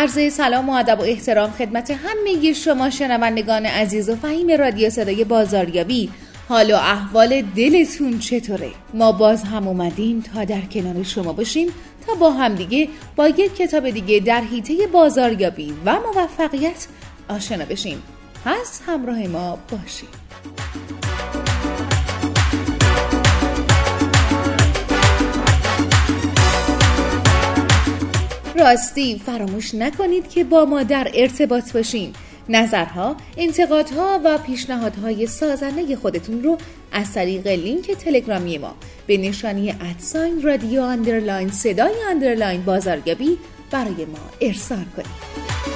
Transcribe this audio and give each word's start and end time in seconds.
عرض 0.00 0.32
سلام 0.32 0.68
و 0.68 0.72
ادب 0.72 1.00
و 1.00 1.02
احترام 1.02 1.50
خدمت 1.50 1.90
همه 1.90 2.52
شما 2.52 2.90
شنوندگان 2.90 3.66
عزیز 3.66 4.08
و 4.10 4.16
فهیم 4.16 4.50
رادیو 4.50 4.90
صدای 4.90 5.24
بازاریابی. 5.24 6.10
حال 6.48 6.70
و 6.70 6.76
احوال 6.76 7.42
دلتون 7.42 8.18
چطوره؟ 8.18 8.70
ما 8.94 9.12
باز 9.12 9.42
هم 9.42 9.68
اومدیم 9.68 10.20
تا 10.20 10.44
در 10.44 10.60
کنار 10.60 11.02
شما 11.02 11.32
باشیم 11.32 11.68
تا 12.06 12.14
با 12.14 12.30
همدیگه 12.30 12.88
با 13.16 13.28
یک 13.28 13.56
کتاب 13.56 13.90
دیگه 13.90 14.20
در 14.20 14.40
حیطه 14.40 14.86
بازاریابی 14.86 15.74
و 15.84 15.96
موفقیت 16.00 16.86
آشنا 17.28 17.64
بشیم. 17.64 18.02
پس 18.44 18.80
همراه 18.86 19.26
ما 19.26 19.58
باشید. 19.70 20.29
راستی 28.60 29.22
فراموش 29.26 29.74
نکنید 29.74 30.28
که 30.28 30.44
با 30.44 30.64
ما 30.64 30.82
در 30.82 31.10
ارتباط 31.14 31.72
باشین 31.72 32.12
نظرها، 32.48 33.16
انتقادها 33.36 34.20
و 34.24 34.38
پیشنهادهای 34.38 35.26
سازنده 35.26 35.96
خودتون 35.96 36.42
رو 36.42 36.58
از 36.92 37.12
طریق 37.12 37.46
لینک 37.46 37.90
تلگرامی 37.90 38.58
ما 38.58 38.74
به 39.06 39.16
نشانی 39.16 39.70
ادساین 39.70 40.42
رادیو 40.42 40.82
اندرلاین 40.82 41.50
صدای 41.50 41.94
اندرلاین 42.10 42.62
بازارگبی 42.62 43.38
برای 43.70 44.04
ما 44.04 44.18
ارسال 44.40 44.84
کنید. 44.96 45.69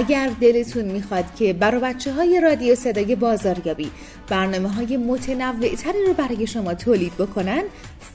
اگر 0.00 0.30
دلتون 0.40 0.84
می‌خواد 0.84 1.24
که 1.38 1.52
برای 1.52 1.80
بچه 1.80 2.12
های 2.12 2.40
رادیو 2.40 2.74
صدای 2.74 3.16
بازاریابی 3.16 3.90
برنامه 4.28 4.68
های 4.68 4.96
متنوع 4.96 5.74
تری 5.74 6.06
رو 6.06 6.14
برای 6.14 6.46
شما 6.46 6.74
تولید 6.74 7.16
بکنن 7.16 7.62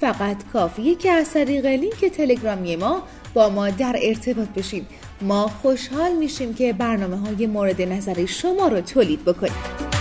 فقط 0.02 0.38
کافیه 0.54 0.96
که 0.96 1.12
از 1.12 1.34
طریق 1.34 1.66
لینک 1.66 2.06
تلگرامی 2.06 2.76
ما 2.76 3.04
با 3.34 3.50
ما 3.50 3.70
در 3.70 3.96
ارتباط 4.02 4.48
بشین. 4.48 4.86
ما 5.22 5.48
خوشحال 5.62 6.12
میشیم 6.12 6.54
که 6.54 6.74
برنامه 6.74 7.18
های 7.18 7.48
مورد 7.48 7.82
نظر 7.82 8.26
شما 8.26 8.68
رو 8.68 8.82
تولید 8.82 9.26
بکنیم. 9.26 9.95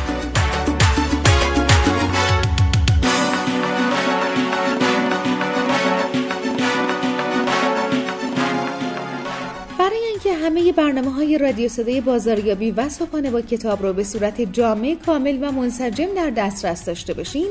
برنامه 10.72 11.10
های 11.10 11.38
رادیو 11.38 11.68
صدای 11.68 12.00
بازاریابی 12.00 12.70
و 12.70 12.88
صبحانه 12.88 13.30
با 13.30 13.40
کتاب 13.40 13.82
رو 13.82 13.92
به 13.92 14.04
صورت 14.04 14.40
جامع 14.40 14.96
کامل 15.06 15.38
و 15.42 15.52
منسجم 15.52 16.14
در 16.16 16.30
دسترس 16.30 16.84
داشته 16.84 17.14
باشین. 17.14 17.48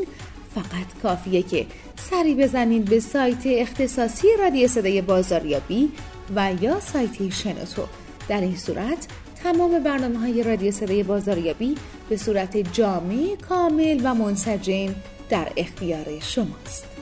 فقط 0.56 1.02
کافیه 1.04 1.42
که 1.42 1.66
سری 2.10 2.36
بزنید 2.36 2.86
به 2.86 3.00
سایت 3.00 3.42
اختصاصی 3.46 4.28
رادیو 4.40 4.68
صدای 4.68 5.02
بازاریابی 5.02 5.92
و 6.36 6.54
یا 6.62 6.80
سایت 6.80 7.30
شنوتو. 7.30 7.84
در 8.28 8.42
این 8.42 8.58
صورت 8.58 9.08
تمام 9.44 9.84
برنامه 9.84 10.20
های 10.20 10.44
رادیو 10.44 10.72
صدای 10.72 11.04
بازاریابی 11.04 11.76
به 12.10 12.18
صورت 12.18 12.58
جامع 12.58 13.36
کامل 13.50 14.02
و 14.04 14.14
منسجم 14.14 14.96
در 15.30 15.48
اختیار 15.58 16.20
شماست. 16.20 16.93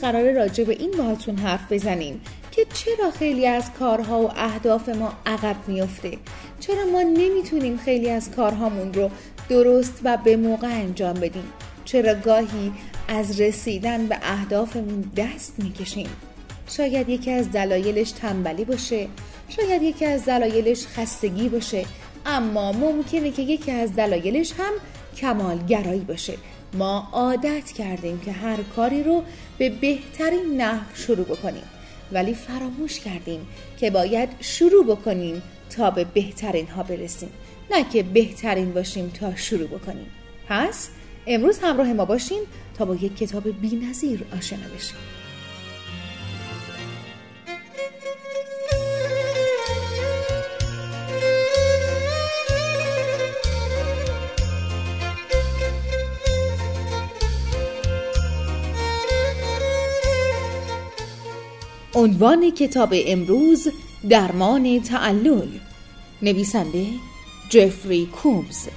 قرار 0.00 0.32
راجع 0.32 0.64
به 0.64 0.72
این 0.72 0.90
باهاتون 0.90 1.36
حرف 1.36 1.72
بزنیم 1.72 2.20
که 2.50 2.66
چرا 2.74 3.10
خیلی 3.10 3.46
از 3.46 3.72
کارها 3.78 4.22
و 4.22 4.30
اهداف 4.36 4.88
ما 4.88 5.12
عقب 5.26 5.56
میفته 5.66 6.18
چرا 6.60 6.84
ما 6.92 7.02
نمی‌تونیم 7.02 7.76
خیلی 7.76 8.10
از 8.10 8.30
کارهامون 8.30 8.94
رو 8.94 9.10
درست 9.48 10.00
و 10.04 10.16
به 10.24 10.36
موقع 10.36 10.68
انجام 10.68 11.14
بدیم؟ 11.14 11.52
چرا 11.84 12.14
گاهی 12.14 12.72
از 13.08 13.40
رسیدن 13.40 14.06
به 14.06 14.18
اهدافمون 14.22 15.10
دست 15.16 15.54
می‌کشیم؟ 15.58 16.08
شاید 16.68 17.08
یکی 17.08 17.30
از 17.30 17.52
دلایلش 17.52 18.10
تنبلی 18.10 18.64
باشه 18.64 19.08
شاید 19.48 19.82
یکی 19.82 20.06
از 20.06 20.24
دلایلش 20.24 20.86
خستگی 20.86 21.48
باشه 21.48 21.84
اما 22.26 22.72
ممکنه 22.72 23.30
که 23.30 23.42
یکی 23.42 23.70
از 23.70 23.96
دلایلش 23.96 24.52
هم 24.52 24.72
کمالگرایی 25.16 26.00
باشه. 26.00 26.34
ما 26.74 27.08
عادت 27.12 27.72
کردیم 27.72 28.20
که 28.20 28.32
هر 28.32 28.62
کاری 28.62 29.02
رو 29.02 29.24
به 29.58 29.70
بهترین 29.70 30.60
نحو 30.60 30.94
شروع 30.94 31.26
بکنیم. 31.26 31.64
ولی 32.12 32.34
فراموش 32.34 33.00
کردیم 33.00 33.46
که 33.76 33.90
باید 33.90 34.28
شروع 34.40 34.86
بکنیم 34.86 35.42
تا 35.76 35.90
به 35.90 36.04
بهترین 36.04 36.66
ها 36.66 36.82
برسیم. 36.82 37.30
نه 37.70 37.84
که 37.92 38.02
بهترین 38.02 38.72
باشیم 38.72 39.08
تا 39.08 39.36
شروع 39.36 39.66
بکنیم. 39.66 40.06
پس 40.48 40.88
امروز 41.26 41.58
همراه 41.58 41.92
ما 41.92 42.04
باشیم 42.04 42.40
تا 42.78 42.84
با 42.84 42.94
یک 42.94 43.16
کتاب 43.16 43.60
بی‌نظیر 43.60 44.24
آشنا 44.38 44.68
بشیم. 44.76 44.96
عنوان 62.00 62.50
کتاب 62.50 62.94
امروز 63.06 63.68
درمان 64.10 64.82
تعلل 64.82 65.48
نویسنده 66.22 66.86
جفری 67.50 68.06
کومز 68.06 68.68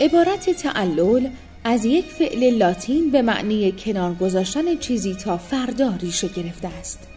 عبارت 0.00 0.50
تعلل 0.50 1.28
از 1.64 1.84
یک 1.84 2.04
فعل 2.04 2.50
لاتین 2.50 3.10
به 3.10 3.22
معنی 3.22 3.72
کنار 3.72 4.14
گذاشتن 4.14 4.76
چیزی 4.76 5.14
تا 5.14 5.36
فردا 5.36 5.94
ریشه 6.02 6.28
گرفته 6.28 6.68
است. 6.68 7.15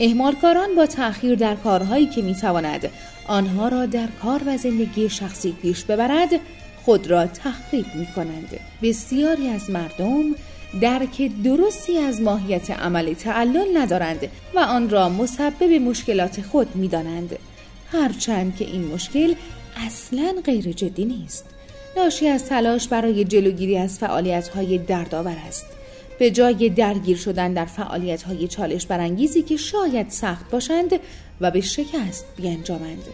اهمالکاران 0.00 0.74
با 0.76 0.86
تأخیر 0.86 1.34
در 1.34 1.54
کارهایی 1.54 2.06
که 2.06 2.22
می‌تواند 2.22 2.90
آنها 3.26 3.68
را 3.68 3.86
در 3.86 4.08
کار 4.22 4.42
و 4.46 4.56
زندگی 4.56 5.08
شخصی 5.08 5.52
پیش 5.52 5.84
ببرد 5.84 6.28
خود 6.84 7.06
را 7.06 7.26
تخریب 7.26 7.86
می 7.94 8.06
کنند. 8.06 8.60
بسیاری 8.82 9.48
از 9.48 9.70
مردم 9.70 10.24
درک 10.80 11.30
درستی 11.44 11.98
از 11.98 12.20
ماهیت 12.20 12.70
عمل 12.70 13.14
تعلل 13.14 13.76
ندارند 13.76 14.28
و 14.54 14.58
آن 14.58 14.90
را 14.90 15.08
مسبب 15.08 15.72
مشکلات 15.72 16.40
خود 16.40 16.76
می 16.76 16.88
دانند. 16.88 17.38
هرچند 17.92 18.56
که 18.56 18.64
این 18.64 18.84
مشکل 18.84 19.34
اصلا 19.86 20.34
غیر 20.44 20.72
جدی 20.72 21.04
نیست. 21.04 21.44
ناشی 21.96 22.28
از 22.28 22.44
تلاش 22.44 22.88
برای 22.88 23.24
جلوگیری 23.24 23.78
از 23.78 23.98
فعالیت‌های 23.98 24.78
دردآور 24.78 25.36
است. 25.48 25.66
به 26.20 26.30
جای 26.30 26.68
درگیر 26.68 27.16
شدن 27.16 27.52
در 27.52 27.64
فعالیت 27.64 28.22
های 28.22 28.48
چالش 28.48 28.86
برانگیزی 28.86 29.42
که 29.42 29.56
شاید 29.56 30.08
سخت 30.08 30.50
باشند 30.50 30.90
و 31.40 31.50
به 31.50 31.60
شکست 31.60 32.26
بیانجامند. 32.36 33.04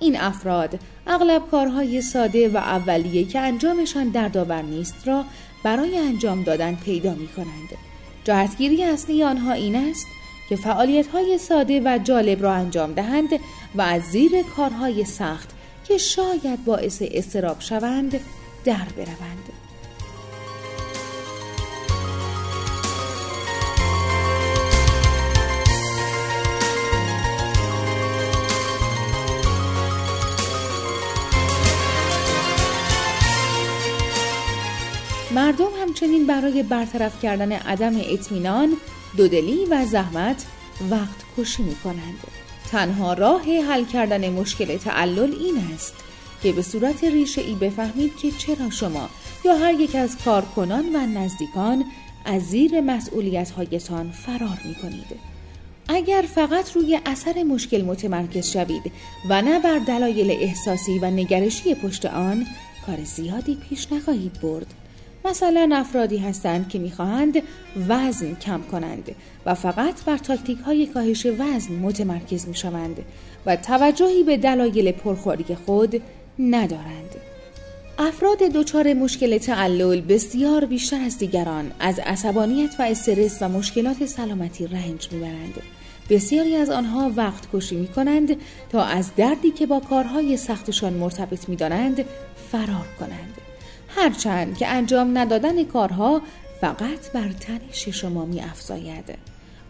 این 0.00 0.20
افراد 0.20 0.78
اغلب 1.06 1.42
کارهای 1.50 2.00
ساده 2.00 2.48
و 2.48 2.56
اولیه 2.56 3.24
که 3.24 3.40
انجامشان 3.40 4.08
دردآور 4.08 4.62
نیست 4.62 5.08
را 5.08 5.24
برای 5.64 5.98
انجام 5.98 6.42
دادن 6.42 6.74
پیدا 6.74 7.14
می 7.14 7.28
کنند. 7.28 7.78
جهتگیری 8.24 8.84
اصلی 8.84 9.24
آنها 9.24 9.52
این 9.52 9.76
است 9.76 10.06
که 10.48 10.56
فعالیت 10.56 11.06
های 11.06 11.38
ساده 11.38 11.80
و 11.84 11.98
جالب 12.04 12.42
را 12.42 12.52
انجام 12.52 12.92
دهند 12.92 13.30
و 13.74 13.82
از 13.82 14.02
زیر 14.02 14.32
کارهای 14.56 15.04
سخت 15.04 15.50
که 15.84 15.98
شاید 15.98 16.64
باعث 16.64 17.02
استراب 17.06 17.60
شوند 17.60 18.20
در 18.64 18.86
بروند 18.96 19.61
مردم 35.34 35.68
همچنین 35.82 36.26
برای 36.26 36.62
برطرف 36.62 37.22
کردن 37.22 37.52
عدم 37.52 37.96
اطمینان 37.96 38.72
دودلی 39.16 39.64
و 39.70 39.84
زحمت 39.84 40.44
وقت 40.90 41.16
کشی 41.38 41.62
می 41.62 41.74
کنند. 41.74 42.18
تنها 42.70 43.12
راه 43.12 43.42
حل 43.42 43.84
کردن 43.84 44.30
مشکل 44.30 44.76
تعلل 44.76 45.34
این 45.40 45.58
است 45.74 45.94
که 46.42 46.52
به 46.52 46.62
صورت 46.62 47.04
ریشه 47.04 47.40
ای 47.40 47.54
بفهمید 47.54 48.16
که 48.16 48.30
چرا 48.30 48.70
شما 48.70 49.08
یا 49.44 49.54
هر 49.54 49.80
یک 49.80 49.94
از 49.94 50.16
کارکنان 50.24 50.84
و 50.96 51.06
نزدیکان 51.06 51.84
از 52.24 52.42
زیر 52.42 52.80
مسئولیت 52.80 53.50
هایتان 53.50 54.10
فرار 54.10 54.58
می 54.64 54.74
کنید. 54.74 55.32
اگر 55.88 56.24
فقط 56.34 56.72
روی 56.72 57.00
اثر 57.06 57.42
مشکل 57.42 57.82
متمرکز 57.82 58.46
شوید 58.50 58.92
و 59.28 59.42
نه 59.42 59.58
بر 59.58 59.78
دلایل 59.78 60.30
احساسی 60.30 60.98
و 60.98 61.10
نگرشی 61.10 61.74
پشت 61.74 62.06
آن 62.06 62.46
کار 62.86 63.04
زیادی 63.04 63.58
پیش 63.68 63.92
نخواهید 63.92 64.40
برد. 64.40 64.74
مثلا 65.24 65.68
افرادی 65.72 66.18
هستند 66.18 66.68
که 66.68 66.78
می‌خواهند 66.78 67.42
وزن 67.88 68.34
کم 68.34 68.62
کنند 68.62 69.14
و 69.46 69.54
فقط 69.54 70.04
بر 70.04 70.18
تاکتیک 70.18 70.58
های 70.58 70.86
کاهش 70.86 71.26
وزن 71.26 71.74
متمرکز 71.74 72.48
می‌شوند 72.48 73.04
و 73.46 73.56
توجهی 73.56 74.22
به 74.22 74.36
دلایل 74.36 74.92
پرخوری 74.92 75.56
خود 75.66 76.02
ندارند. 76.38 77.14
افراد 77.98 78.38
دچار 78.38 78.92
مشکل 78.92 79.38
تعلل 79.38 80.00
بسیار 80.00 80.64
بیشتر 80.64 81.00
از 81.00 81.18
دیگران 81.18 81.70
از 81.80 81.98
عصبانیت 81.98 82.70
و 82.78 82.82
استرس 82.82 83.38
و 83.40 83.48
مشکلات 83.48 84.06
سلامتی 84.06 84.66
رنج 84.66 85.08
می‌برند. 85.12 85.54
بسیاری 86.10 86.56
از 86.56 86.70
آنها 86.70 87.12
وقت 87.16 87.48
کشی 87.52 87.76
می 87.76 87.86
کنند 87.86 88.36
تا 88.70 88.84
از 88.84 89.10
دردی 89.16 89.50
که 89.50 89.66
با 89.66 89.80
کارهای 89.80 90.36
سختشان 90.36 90.92
مرتبط 90.92 91.48
می 91.48 91.56
دانند 91.56 92.04
فرار 92.52 92.86
کنند. 93.00 93.51
هرچند 93.96 94.58
که 94.58 94.68
انجام 94.68 95.18
ندادن 95.18 95.64
کارها 95.64 96.22
فقط 96.60 97.12
بر 97.14 97.28
تنش 97.28 97.88
شما 97.88 98.24
می 98.24 98.40
افزاید. 98.40 99.18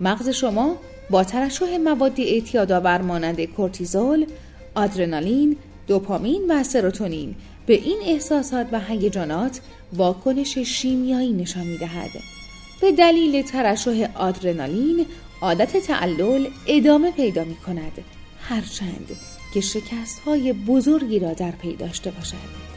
مغز 0.01 0.29
شما 0.29 0.77
با 1.11 1.25
ترشح 1.25 1.77
مواد 1.77 2.21
اعتیادآور 2.21 3.03
مانند 3.03 3.45
کورتیزول، 3.45 4.27
آدرنالین، 4.75 5.57
دوپامین 5.87 6.43
و 6.49 6.63
سروتونین 6.63 7.35
به 7.67 7.75
این 7.75 7.99
احساسات 8.07 8.67
و 8.73 8.81
هیجانات 8.81 9.61
واکنش 9.93 10.59
شیمیایی 10.59 11.33
نشان 11.33 11.67
می 11.67 11.79
دهد. 11.79 12.11
به 12.81 12.93
دلیل 12.93 13.43
ترشح 13.43 14.09
آدرنالین 14.15 15.07
عادت 15.41 15.77
تعلل 15.77 16.47
ادامه 16.67 17.11
پیدا 17.11 17.45
می 17.45 17.57
کند 17.57 17.93
هرچند 18.41 19.17
که 19.55 19.61
شکست 19.61 20.21
های 20.27 20.53
بزرگی 20.53 21.19
را 21.19 21.33
در 21.33 21.51
پی 21.51 21.77
داشته 21.77 22.11
باشد. 22.11 22.72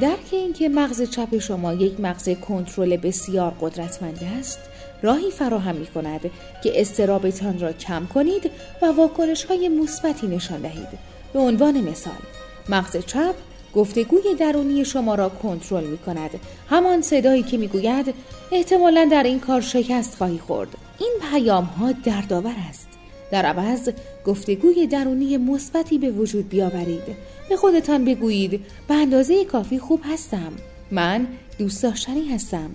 درک 0.00 0.28
اینکه 0.32 0.68
مغز 0.68 1.02
چپ 1.02 1.38
شما 1.38 1.72
یک 1.72 2.00
مغز 2.00 2.28
کنترل 2.28 2.96
بسیار 2.96 3.54
قدرتمند 3.60 4.18
است 4.38 4.58
راهی 5.02 5.30
فراهم 5.30 5.74
می 5.74 5.86
کند 5.86 6.20
که 6.62 6.80
استرابتان 6.80 7.60
را 7.60 7.72
کم 7.72 8.06
کنید 8.06 8.50
و 8.82 8.86
واکنش 8.86 9.44
های 9.44 9.68
مثبتی 9.68 10.26
نشان 10.26 10.60
دهید. 10.60 10.88
به 11.32 11.38
عنوان 11.38 11.80
مثال 11.80 12.22
مغز 12.68 12.96
چپ 12.96 13.34
گفتگوی 13.74 14.34
درونی 14.38 14.84
شما 14.84 15.14
را 15.14 15.28
کنترل 15.28 15.84
می 15.84 15.98
کند 15.98 16.30
همان 16.70 17.02
صدایی 17.02 17.42
که 17.42 17.56
می 17.56 17.68
گوید 17.68 18.14
احتمالا 18.52 19.08
در 19.12 19.22
این 19.22 19.40
کار 19.40 19.60
شکست 19.60 20.16
خواهی 20.16 20.38
خورد. 20.38 20.68
این 20.98 21.12
پیام 21.30 21.64
ها 21.64 21.92
دردآور 21.92 22.54
است. 22.68 22.93
در 23.34 23.46
عوض 23.46 23.88
گفتگوی 24.26 24.86
درونی 24.86 25.36
مثبتی 25.36 25.98
به 25.98 26.10
وجود 26.10 26.48
بیاورید. 26.48 27.02
به 27.48 27.56
خودتان 27.56 28.04
بگویید 28.04 28.64
به 28.88 28.94
اندازه 28.94 29.44
کافی 29.44 29.78
خوب 29.78 30.00
هستم. 30.04 30.52
من 30.90 31.26
دوست 31.58 31.82
داشتنی 31.82 32.28
هستم. 32.28 32.70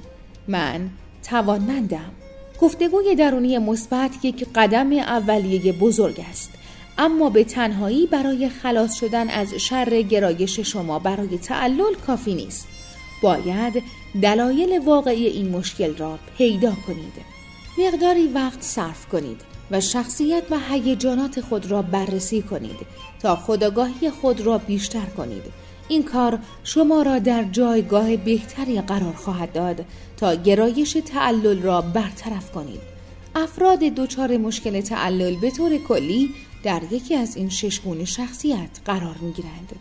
من 0.48 0.90
توانمندم. 1.24 2.12
گفتگوی 2.62 3.16
درونی 3.16 3.58
مثبت 3.58 4.12
یک 4.24 4.48
قدم 4.56 4.92
اولیه 4.92 5.72
بزرگ 5.72 6.26
است. 6.30 6.50
اما 6.98 7.30
به 7.30 7.44
تنهایی 7.44 8.08
برای 8.08 8.50
خلاص 8.50 8.96
شدن 9.00 9.30
از 9.30 9.54
شر 9.54 10.02
گرایش 10.02 10.60
شما 10.60 11.00
برای 11.00 11.38
تعلل 11.38 11.96
کافی 12.08 12.36
نیست. 12.36 12.68
باید 13.22 13.84
دلایل 14.22 14.80
واقعی 14.86 15.28
این 15.28 15.50
مشکل 15.50 15.96
را 15.96 16.20
پیدا 16.38 16.72
کنید. 16.88 17.14
مقداری 17.78 18.28
وقت 18.28 18.62
صرف 18.62 19.08
کنید. 19.08 19.59
و 19.72 19.82
شخصیت 19.82 20.44
و 20.52 20.60
هیجانات 20.70 21.42
خود 21.42 21.72
را 21.72 21.82
بررسی 21.82 22.42
کنید 22.42 22.78
تا 23.22 23.36
خداگاهی 23.36 24.10
خود 24.10 24.42
را 24.42 24.58
بیشتر 24.58 25.06
کنید 25.06 25.44
این 25.88 26.04
کار 26.04 26.40
شما 26.64 27.02
را 27.02 27.20
در 27.20 27.44
جایگاه 27.44 28.18
بهتری 28.18 28.82
قرار 28.82 29.14
خواهد 29.14 29.54
داد 29.54 29.86
تا 30.18 30.36
گرایش 30.36 30.98
تعلل 31.06 31.62
را 31.62 31.82
برطرف 31.82 32.52
کنید 32.52 32.80
افراد 33.36 33.80
دچار 33.80 34.38
مشکل 34.38 34.82
تعلل 34.82 35.36
به 35.36 35.52
طور 35.52 35.78
کلی 35.78 36.30
در 36.64 36.82
یکی 36.92 37.16
از 37.16 37.38
این 37.38 37.50
ششگونه 37.50 38.06
شخصیت 38.06 38.70
قرار 38.86 39.16
می 39.22 39.32
گیرند. 39.32 39.76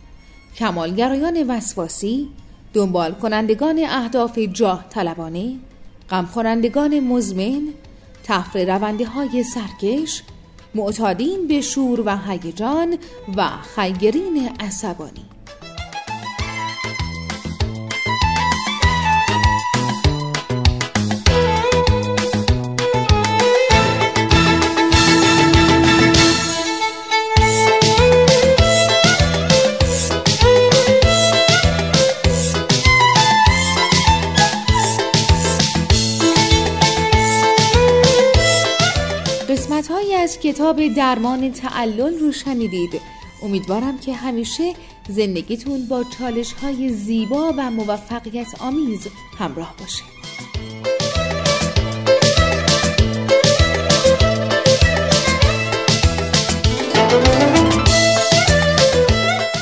کمالگرایان 0.55 1.45
وسواسی، 1.47 2.27
دنبال 2.73 3.11
کنندگان 3.11 3.79
اهداف 3.89 4.39
جاه 4.39 4.85
طلبانه، 4.89 5.55
غم 6.09 6.29
مزمن، 6.99 7.61
تفره 8.29 8.65
رونده 8.65 9.05
های 9.05 9.43
سرکش 9.43 10.23
معتادین 10.75 11.47
به 11.47 11.61
شور 11.61 12.01
و 12.05 12.17
هیجان 12.17 12.97
و 13.37 13.49
خیگرین 13.75 14.49
عصبانی. 14.59 15.38
کتاب 40.69 40.93
درمان 40.93 41.51
تعلل 41.51 42.19
رو 42.19 42.31
شنیدید 42.31 43.01
امیدوارم 43.43 43.97
که 43.97 44.13
همیشه 44.13 44.73
زندگیتون 45.07 45.85
با 45.85 46.03
چالش 46.03 46.53
های 46.53 46.89
زیبا 46.89 47.53
و 47.57 47.71
موفقیت 47.71 48.61
آمیز 48.61 49.07
همراه 49.39 49.75
باشه. 49.79 50.03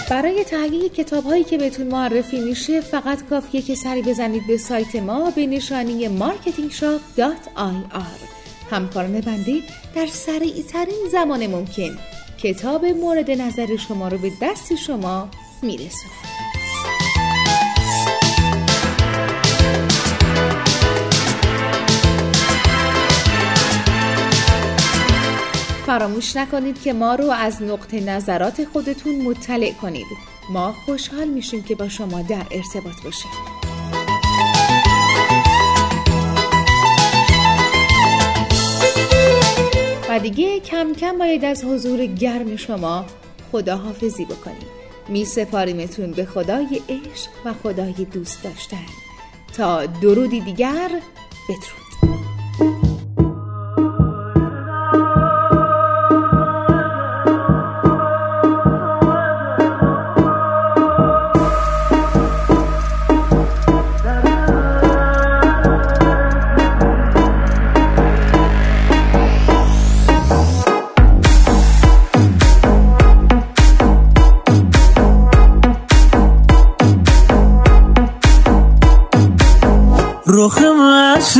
برای 0.09 0.43
تهیه 0.43 0.89
کتاب 0.89 1.23
هایی 1.23 1.43
که 1.43 1.57
بهتون 1.57 1.87
معرفی 1.87 2.39
میشه 2.39 2.81
فقط 2.81 3.29
کافیه 3.29 3.61
که 3.61 3.75
سری 3.75 4.01
بزنید 4.01 4.47
به 4.47 4.57
سایت 4.57 4.95
ما 4.95 5.31
به 5.31 5.47
نشانی 5.47 6.19
marketingshop.ir 6.19 8.37
همکاران 8.71 9.21
بنده 9.21 9.62
در 9.95 10.05
سریع 10.05 10.63
ترین 10.63 11.07
زمان 11.12 11.47
ممکن 11.47 11.97
کتاب 12.38 12.86
مورد 12.86 13.31
نظر 13.31 13.75
شما 13.75 14.07
رو 14.07 14.17
به 14.17 14.31
دست 14.41 14.75
شما 14.75 15.29
میرسونه 15.62 16.13
فراموش 25.88 26.36
نکنید 26.36 26.81
که 26.81 26.93
ما 26.93 27.15
رو 27.15 27.31
از 27.31 27.62
نقطه 27.62 28.00
نظرات 28.00 28.63
خودتون 28.74 29.21
مطلع 29.21 29.71
کنید. 29.71 30.07
ما 30.50 30.74
خوشحال 30.86 31.27
میشیم 31.27 31.63
که 31.63 31.75
با 31.75 31.89
شما 31.89 32.21
در 32.21 32.45
ارتباط 32.51 33.03
باشیم. 33.03 33.31
دیگه 40.19 40.59
کم 40.59 40.93
کم 40.93 41.17
باید 41.17 41.45
از 41.45 41.63
حضور 41.63 42.05
گرم 42.05 42.55
شما 42.55 43.05
خداحافظی 43.51 44.25
بکنیم. 44.25 44.67
می 45.09 45.25
سپاریمتون 45.25 46.12
به 46.12 46.25
خدای 46.25 46.81
عشق 46.89 47.29
و 47.45 47.53
خدای 47.53 47.93
دوست 47.93 48.43
داشتن. 48.43 48.86
تا 49.57 49.86
درودی 49.86 50.41
دیگر 50.41 50.89
بدرود. 51.50 51.87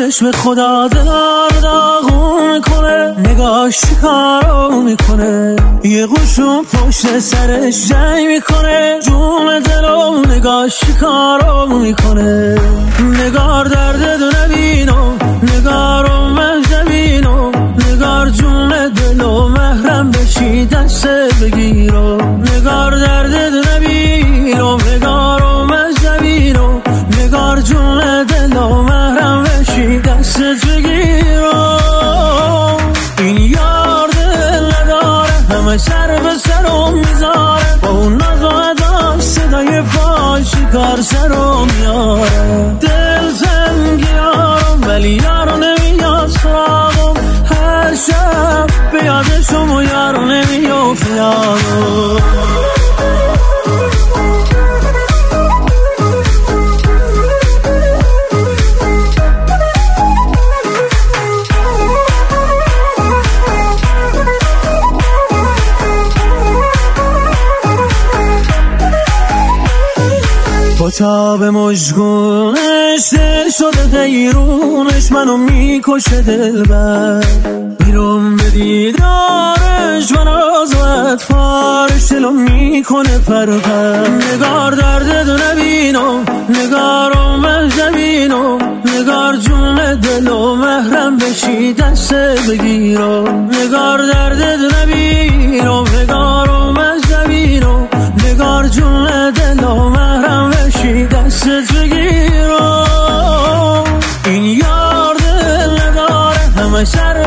چشم 0.08 0.32
خدا 0.32 0.88
دلار 0.88 1.50
داغون 1.50 2.54
می‌کنه 2.54 3.16
نگاش 3.18 3.82
کارو 4.02 4.82
می‌کنه. 4.82 5.56
یه 5.84 6.08
قشون 6.08 6.64
پشت 6.64 7.20
سرش 7.20 7.88
جنگ 7.90 8.28
می‌کنه. 8.28 9.00
جون 9.06 9.60
دلو 9.60 10.22
نگاش 10.36 10.80
کارو 11.02 11.78
می‌کنه. 11.78 12.58
نگار 13.00 13.66
درد 13.66 14.20
دو 14.20 14.26
نبینو. 14.26 15.14
نگارو 15.44 16.30
من 16.30 16.64
زمینو 16.70 17.52
نگار 17.92 18.30
جون 18.30 18.90
دلو 18.90 19.48
محرم 19.48 20.12
بشی 20.12 20.66
دست 20.66 21.08
بگیرو. 21.42 22.22
نگار 22.22 22.92
درد 22.92 23.52
دو 23.52 23.62
نبینو. 23.72 24.78
نگارو 24.78 25.67
یارو 51.18 52.20
تاب 70.98 71.44
دل 71.44 73.50
شده 73.58 73.98
غیرونش 73.98 75.12
منو 75.12 75.38
می‌کشه 75.38 76.22
دل 76.22 76.64
بر 76.64 77.24
بیرون 77.80 78.38
به 78.38 78.50
دیدارش 78.50 80.12
من 80.12 80.47
از 81.18 81.26
فارش 81.26 82.12
دلو 82.12 82.32
می‌کنه 82.32 83.18
پرپر 83.20 84.08
نگار 84.08 84.72
درد 84.72 85.26
دو 85.26 85.38
نگارم 86.50 87.40
من 87.40 87.70
زمینم 87.70 88.58
نگار 88.86 89.36
جون 89.36 89.96
دلو 89.96 90.56
محرم 90.56 91.18
بشی 91.18 91.74
دست 91.74 92.14
بگیرم 92.14 93.50
نگار 93.50 94.02
درد 94.14 94.60
دو 94.60 94.70
نبینم 94.82 95.84
نگارم 96.02 96.74
من 96.74 96.98
زمینم 97.10 97.88
نگار 98.26 98.68
جون 98.68 99.32
دلو 99.32 99.90
محرم 99.90 100.50
بشی 100.50 101.06
دست 101.06 101.48
بگیرم 101.48 102.84
این 104.26 104.44
یار 104.44 105.16
دل 105.16 105.82
نداره 105.82 106.40
همه 106.58 106.86
سر 106.86 107.27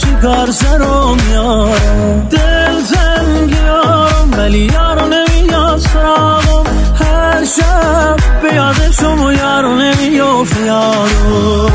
پاش 0.00 0.22
کار 0.22 0.50
سرم 0.50 1.16
میاره؟ 1.28 2.28
دل 2.30 2.80
زنگیارم 2.80 4.30
ولی 4.38 4.58
یارو 4.58 5.06
نمیاد 5.06 5.78
سراغم. 5.78 6.64
هر 6.94 7.44
شب 7.44 8.16
به 8.42 8.54
یادشم 8.54 9.22
و 9.24 9.32
یارو 9.32 9.74
نمیافت 9.74 10.60
یارو 10.60 11.69